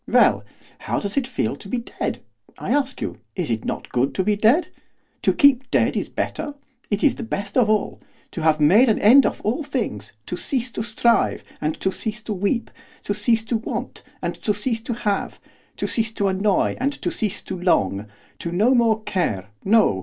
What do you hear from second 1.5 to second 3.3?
to be dead? I ask you!